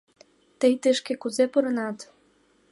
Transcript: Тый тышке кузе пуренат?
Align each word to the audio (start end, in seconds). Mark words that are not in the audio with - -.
Тый 0.59 0.73
тышке 0.81 1.13
кузе 1.21 1.45
пуренат? 1.51 1.97